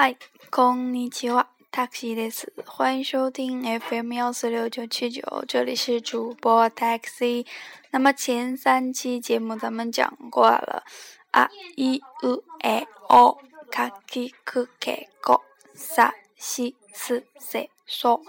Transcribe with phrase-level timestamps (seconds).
[0.00, 0.14] 嗨，
[0.52, 1.48] こんにちは。
[1.72, 7.44] Taxi 的词，欢迎收听 FM 幺四六九七九，这里是主播 Taxi。
[7.90, 10.84] 那么前三期节目咱们讲过了
[11.32, 13.38] 啊，一、二、哎、哦，
[13.72, 15.42] 卡、基、库、克、高、
[15.74, 18.22] 萨、西、斯、塞、索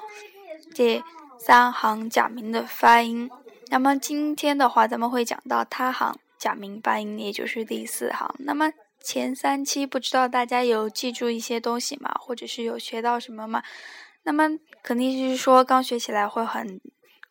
[0.73, 1.03] 这
[1.37, 3.29] 三行假名的发音。
[3.67, 8.33] 那么今天的话，咱们会讲到他行假名发音，也就是第四行。
[8.39, 8.71] 那么
[9.01, 12.11] 前三期不知道大家有记住一些东西吗？
[12.19, 13.63] 或者是有学到什么吗？
[14.23, 14.49] 那么
[14.83, 16.79] 肯定就是说刚学起来会很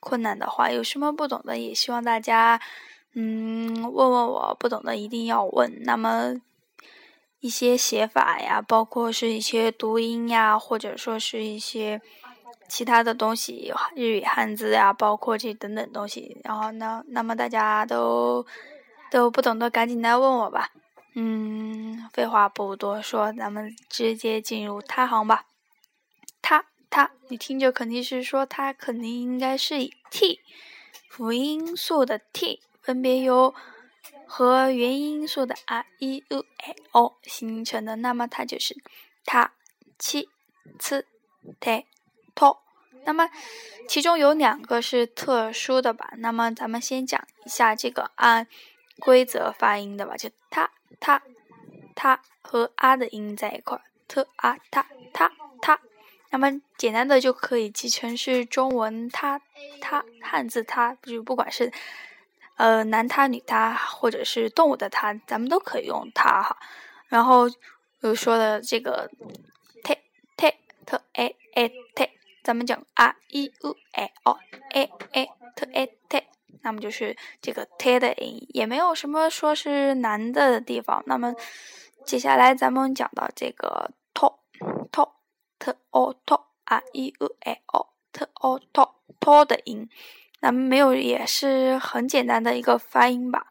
[0.00, 2.60] 困难的话，有什么不懂的也希望大家
[3.14, 5.82] 嗯问问我，不懂的一定要问。
[5.82, 6.34] 那么
[7.40, 12.00] 一些写法呀，包括是一些读音呀，或者说是一些
[12.68, 16.40] 其他的东西，日语汉字呀，包括这等等东西。
[16.42, 18.44] 然后呢，那么大家都
[19.10, 20.70] 都不懂的，赶紧来问我吧。
[21.14, 25.46] 嗯，废话不多说，咱们直接进入他行吧。
[26.40, 30.40] 他他，你听着肯定是说他肯定应该是以 t
[31.08, 33.54] 辅音素的 t 分别由
[34.26, 36.44] 和元音素的 r、e、u、
[36.92, 38.76] o 形成的，那么它就是
[39.24, 39.52] 他、
[39.98, 40.28] 七、
[40.78, 41.06] 次、
[41.58, 41.86] t、
[42.34, 42.56] t。
[43.04, 43.30] 那么
[43.88, 46.12] 其中有两个是特殊的吧？
[46.18, 48.46] 那么咱们先讲一下这个按
[49.00, 50.70] 规则发音的吧，就他。
[51.00, 51.22] 它，
[51.94, 55.30] 它和啊的音在一块儿，特啊它它
[55.62, 55.78] 它，
[56.30, 59.40] 那么简单的就可以记成是中文它
[59.80, 61.72] 它汉字它，就不管是
[62.56, 66.56] 呃男他女他或者是动物的它，咱们都可以用它哈。
[67.06, 67.48] 然后
[68.00, 69.08] 又说的这个
[69.84, 69.96] t
[70.36, 70.52] t
[70.84, 72.10] t a a t，
[72.42, 74.36] 咱们讲啊 i u a o
[74.70, 75.97] a a t a t。
[76.68, 81.02] 那么就是这个 t 的音，也没有什么说是难的地方。
[81.06, 81.34] 那么
[82.04, 84.34] 接下来咱们讲到这个 to
[84.92, 85.08] to
[85.58, 88.86] t o to 啊 e u a o t o to
[89.18, 89.88] to 的音，
[90.40, 93.46] 那么没有也是很简单的一个发音吧。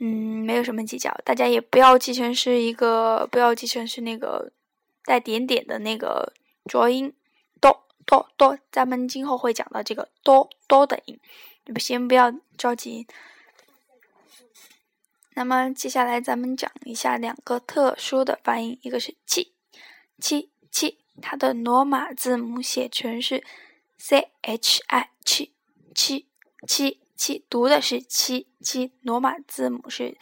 [0.00, 4.50] 嗯，没有什么技巧，大家也不要记成是一个，不要记成是那个
[5.04, 6.32] 带点点的那个
[6.64, 7.12] 浊音
[7.60, 7.76] do
[8.06, 8.56] do do。
[8.72, 11.20] 咱们今后会讲到这个 do do 的音。
[11.66, 13.06] 你们先不要着急。
[15.34, 19.52] 那么接下来咱们讲一下两个特殊的发音，一个是七
[20.18, 23.44] 七七，它的罗马字母写成是
[23.98, 25.52] c h i 七
[25.94, 26.26] 七
[26.66, 30.16] 七七，读的是七七，罗马字母是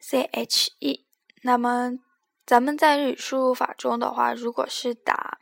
[0.00, 1.04] c h e。
[1.42, 1.98] 那么
[2.46, 5.38] 咱们在日语输入法中的话，如果是打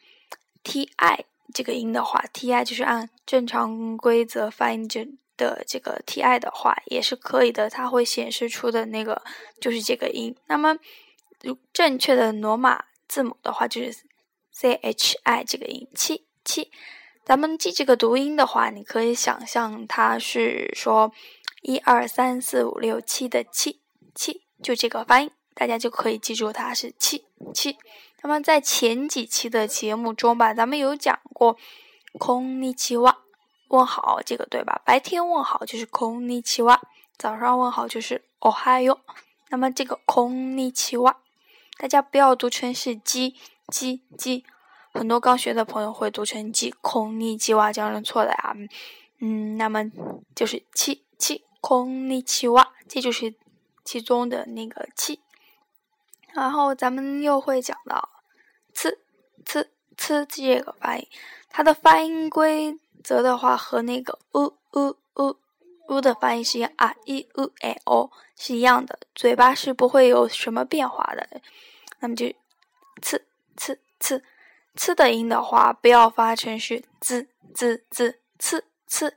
[0.64, 1.26] t i。
[1.52, 9.22] 这个音的话，t i 就是按正常规则发音这的这个 t i 的话也是可以的，它会显示出的那个
[9.60, 10.34] 就是这个音。
[10.46, 10.76] 那么，
[11.42, 13.92] 如正确的罗马字母的话就是
[14.50, 16.70] c h i 这个音七七。
[17.24, 21.12] 咱们记这个读音的话，你可以想象它是说
[21.62, 23.80] 一二三四五六七的七
[24.14, 27.24] 七，就这个发音，大家就可以记住它是七
[27.54, 27.78] 七。
[28.22, 31.56] 那么在前几期的节目中吧，咱们有讲过
[32.18, 33.18] 空尼奇哇
[33.68, 34.80] 问好这个对吧？
[34.84, 36.80] 白天问好就是空尼奇哇，
[37.16, 39.00] 早上问好就是哦嗨哟。
[39.48, 41.18] 那么这个空尼奇哇，
[41.78, 43.34] 大家不要读成是鸡
[43.66, 44.44] 鸡鸡，
[44.92, 48.54] 很多刚学的朋友会读成鸡空尼奇哇，这样是错的呀。
[49.18, 49.90] 嗯，那么
[50.34, 53.34] 就是七七空尼奇哇，这就是
[53.84, 55.20] 其中的那个七。
[56.32, 58.10] 然后咱们又会讲到。
[59.46, 59.66] 呲
[59.96, 61.06] 呲呲这个发音，
[61.50, 65.36] 它的发音规则的话和那个 u u u
[65.88, 71.28] u 的发音是一样啊，i u a o 是一样的，嘴巴是不会有什么变化的。
[72.00, 73.20] 那么就呲
[73.56, 74.22] 呲呲
[74.76, 79.12] 呲的音的话，不要发成是滋滋滋呲呲。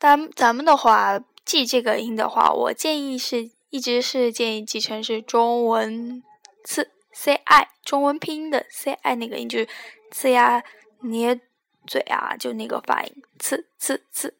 [0.00, 6.22] 咱咱们的话记这个音的话，我建议是一直是建议记成是中文
[6.64, 6.88] 呲。
[7.12, 9.68] C i 中文拼音的 c i 那个音就是
[10.10, 10.62] 呲呀
[11.00, 11.38] 捏
[11.86, 14.30] 嘴啊，就那个发音呲呲呲，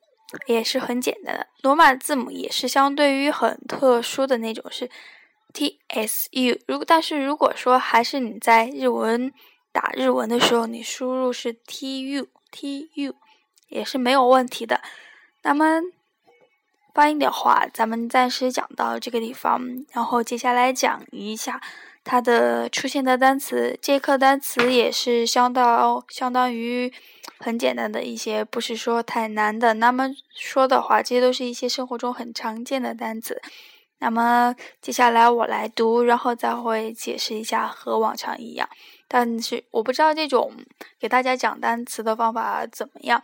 [0.47, 1.47] 也是很简单的。
[1.63, 4.89] 罗马字母也是相对于很特殊的那种是
[5.53, 6.59] t s u。
[6.67, 9.33] 如果但是如果说还是你在日文
[9.73, 13.15] 打日文的时候，你输入是 t u t u
[13.69, 14.81] 也是没有问题的。
[15.43, 15.81] 那么
[16.95, 21.61] 发音的话，咱们暂时讲到这个地方，然后接下来讲一下。
[22.05, 26.93] 它的出现的单词，这课单词也是相当相当于
[27.39, 29.75] 很简单的一些，不是说太难的。
[29.75, 33.41] 那么说的话，这些都是一些生活中很常见的单词。
[33.99, 38.69] 那么接下来我来读，然后再会解释一下，和往常一样。
[39.07, 40.53] 但是我不知道这种
[40.99, 43.23] 给大家讲单词的方法怎么样。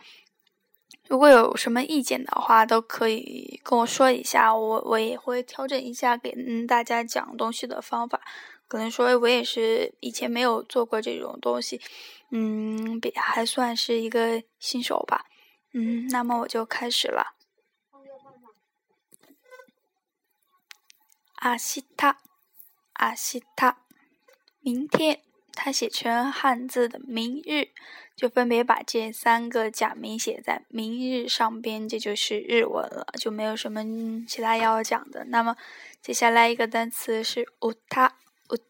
[1.09, 8.21] 如果有什么意见的话，都可以跟我说一下，我我也会调整一下给嗯大家讲东西的方法。
[8.69, 11.81] 可能说我也是以前没有做过这种东西，
[12.31, 15.25] 嗯，比还算是一个新手吧。
[15.73, 17.35] 嗯，那么我就开始了。
[21.35, 22.21] 阿西塔，
[22.93, 23.81] 阿西塔，
[24.61, 25.21] 明天。
[25.61, 27.71] 它写成汉字的“明日”，
[28.15, 33.83] 就分别把这三个假名写在“明日”上边，这就是日文了，就没有什么
[34.25, 35.25] 其他要讲的。
[35.25, 35.57] 那么，
[36.01, 37.73] 接下来一个单词是“乌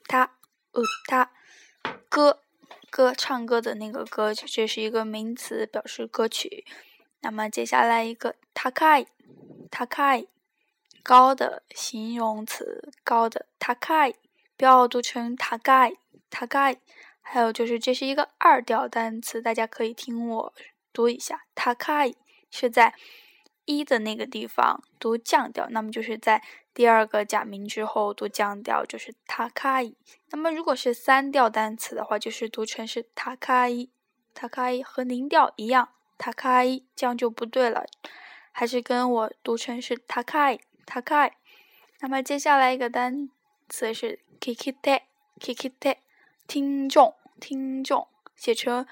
[0.08, 0.38] 塔”，
[0.74, 1.32] 乌塔，
[1.84, 2.42] 乌塔，歌，
[2.90, 6.66] 歌，唱歌的那个歌，这是一个名词，表示歌曲。
[7.22, 9.08] 那么，接下来一个“takai
[9.70, 10.28] takai，
[11.04, 14.16] 高的形容词，高的塔卡伊，
[14.56, 15.98] 不要读成 takai
[16.32, 16.78] takai，
[17.22, 20.54] 还有就是这是一个二调单词，大家可以听我
[20.94, 21.46] 读一下。
[21.56, 22.16] takai
[22.50, 22.96] 是在
[23.70, 26.42] 一的那个地方读降调，那么就是在
[26.74, 29.92] 第二个假名之后读降调，就是塔盖。
[30.32, 33.88] 那么如果是三调单词的话，就是读成是塔盖，
[34.34, 37.86] 塔盖和零调一样，塔盖这样就不对了，
[38.52, 41.38] 还是跟我读成是塔盖，塔盖。
[42.00, 43.30] 那么接下来一个单
[43.68, 45.98] 词是 kikite，kikite。
[46.48, 48.88] 听众，听众，写成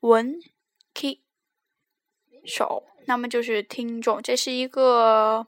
[0.00, 0.38] 文
[0.92, 1.22] k
[2.44, 4.22] 手，那么就是听众。
[4.22, 5.44] 这是一个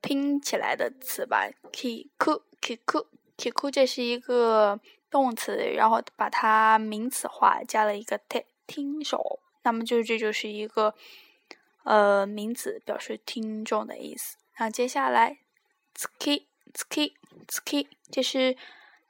[0.00, 3.06] 拼起来的词吧？kiku kiku
[3.36, 10.96] kiku，这是一个动词，然后把它名词化，加了一个 t，听手，那么就这就是一个
[11.84, 14.36] 呃名词，表示听众的意思。
[14.58, 15.38] 那接下来
[15.94, 17.12] tsuki tsuki
[17.46, 18.56] tsuki，这是。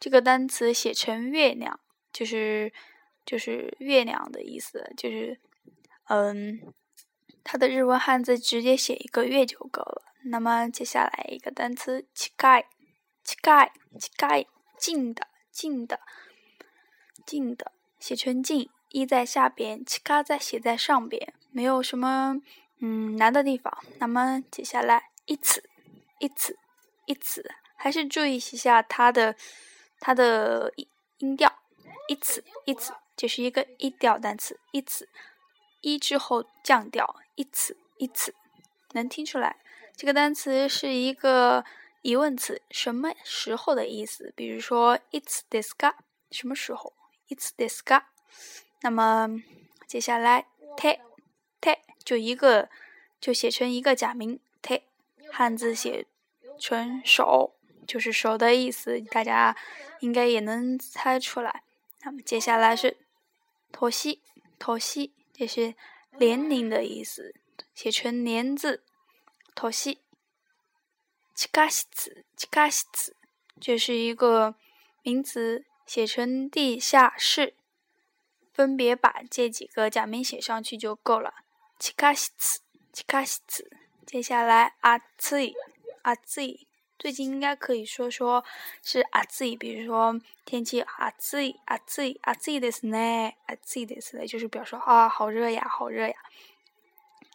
[0.00, 1.80] 这个单词写成月亮，
[2.12, 2.72] 就是
[3.26, 5.40] 就是月亮的意思，就是
[6.04, 6.72] 嗯，
[7.44, 10.02] 它的日文汉字直接写一个月就够了。
[10.24, 12.66] 那么接下来一个单词，近盖，
[13.22, 14.46] 近盖，近盖，
[14.78, 16.00] 近的，近的，
[17.24, 22.40] 近的，写成近，一在下边，近盖在写在上边，没有什么
[22.80, 23.76] 嗯难的地方。
[23.98, 25.68] 那么接下来一次，
[26.18, 26.58] 一次，
[27.06, 29.34] 一次，还是注意一下它的。
[30.00, 30.86] 它的音
[31.18, 31.52] 音调，
[32.06, 35.08] 一次一次就是一个一调单词，一次
[35.80, 38.34] 一之后降调，一次一次
[38.92, 39.56] 能听出来。
[39.96, 41.64] 这个单词是一个
[42.02, 44.32] 疑问词，什么时候的意思？
[44.36, 45.94] 比如说，It's this guy，
[46.30, 46.92] 什么时候
[47.28, 48.02] ？It's this guy。
[48.82, 49.28] 那么
[49.86, 50.46] 接下来
[50.76, 51.00] ，te
[51.60, 52.68] te 就一个
[53.20, 54.82] 就写成一个假名，te
[55.32, 56.06] 汉字写
[56.58, 57.54] 成手。
[57.86, 59.56] 就是手的意思，大家
[60.00, 61.62] 应该也能猜出来。
[62.02, 62.98] 那么接下来是
[63.72, 64.20] “托西
[64.60, 65.76] ”，“托西”这是
[66.18, 67.32] 年龄的意思，
[67.72, 68.82] 写成年字
[69.54, 70.00] “托西”。
[71.32, 73.14] 七卡西子，七卡西子，
[73.60, 74.56] 这是一个
[75.02, 77.54] 名词，写成地下室。
[78.52, 81.32] 分别把这几个假名写上去就够了。
[81.78, 82.58] 七卡西子，
[82.92, 83.70] 七卡西子。
[84.04, 85.36] 接下来阿兹，
[86.02, 86.67] 阿兹。
[86.98, 88.44] 最近应该可以说说
[88.82, 92.98] 是啊自己，比如说天气啊自己啊自己啊自己的是呢
[93.46, 96.14] 啊自己的是呢，就是表示啊好热呀好热呀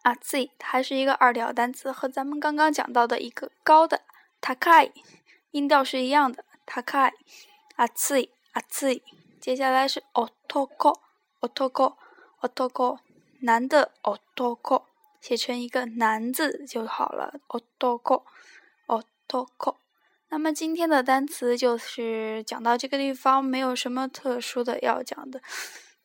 [0.01, 4.01] 啊自己还是一个二调单词，和咱们刚刚讲到的一个高的
[4.41, 4.91] takai
[5.51, 7.13] 音调是一样的 takai
[7.77, 9.01] 啊自己啊自己，
[9.39, 10.99] 接下来是 otoko
[11.39, 11.95] otoko
[12.41, 12.99] otoko
[13.39, 14.83] 男的 otoko
[15.21, 18.23] 写成一个男字就好了 otoko。
[19.33, 19.79] 脱口。
[20.29, 25.41] 那么今天的单词就是讲到这个地方，没有什么特殊的要讲的，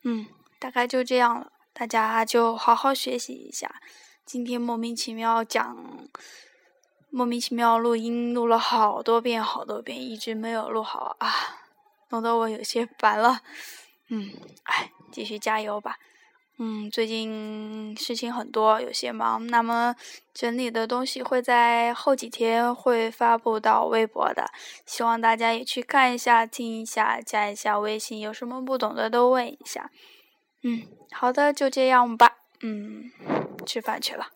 [0.03, 0.25] 嗯，
[0.57, 1.51] 大概就这样了。
[1.71, 3.81] 大家就好好学习一下。
[4.25, 5.77] 今天莫名其妙讲，
[7.11, 11.31] 莫名其妙录音录了好多遍好多遍，一直没有录好啊，
[12.09, 13.41] 弄得我有些烦了。
[14.07, 14.31] 嗯，
[14.63, 15.99] 哎，继续加油吧。
[16.61, 19.47] 嗯，最近事情很多，有些忙。
[19.47, 19.95] 那么
[20.33, 24.45] 整理的东西会在后几天会发布到微博的，
[24.85, 29.89] 希望大家也去看一下、听一下、加一下微信，有什么不懂的都问一下。
[30.61, 32.35] 嗯，好的，就这样吧。
[32.61, 33.05] 嗯，
[33.65, 34.27] 吃饭去了。